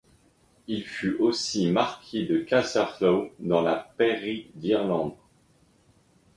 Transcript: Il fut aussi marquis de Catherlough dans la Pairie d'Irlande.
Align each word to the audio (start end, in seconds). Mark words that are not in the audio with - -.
Il 0.65 0.83
fut 0.83 1.13
aussi 1.17 1.67
marquis 1.69 2.25
de 2.25 2.39
Catherlough 2.39 3.31
dans 3.37 3.61
la 3.61 3.75
Pairie 3.75 4.49
d'Irlande. 4.55 5.13